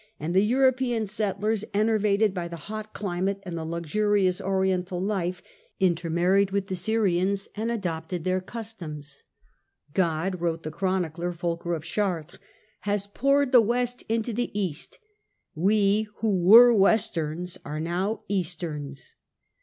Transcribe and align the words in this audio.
^^ 0.01 0.03
and 0.19 0.33
the 0.33 0.41
European 0.41 1.05
settlers, 1.05 1.63
enervated 1.75 2.33
by 2.33 2.47
the 2.47 2.55
hot 2.55 2.91
climate 2.91 3.37
LYstgne^d 3.37 3.43
and 3.45 3.55
the 3.59 3.63
luxurious 3.63 4.41
Oriental 4.41 4.99
life, 4.99 5.43
intermarried 5.79 6.49
with 6.49 6.63
the 6.63 6.67
the 6.69 6.73
Crown) 6.79 6.85
Syrians 6.85 7.47
and 7.53 7.69
adopted 7.71 8.23
their 8.23 8.41
customs. 8.41 9.21
"God," 9.93 10.41
wrote 10.41 10.63
the 10.63 10.71
chronicler 10.71 11.31
Fulcher 11.31 11.75
of 11.75 11.83
Chartres," 11.85 12.39
has 12.89 13.05
poured 13.05 13.51
the 13.51 13.61
West 13.61 14.03
into 14.09 14.33
the 14.33 14.49
East; 14.59 14.97
we 15.53 16.07
who 16.15 16.35
were 16.45 16.73
Westerns 16.73 17.59
are 17.63 17.79
now 17.79 18.21
Easterns." 18.27 19.13